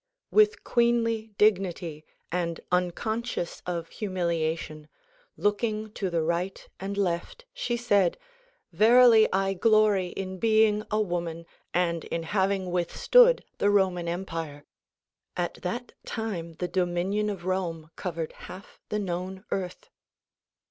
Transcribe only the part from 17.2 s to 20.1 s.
of Rome covered half the known earth).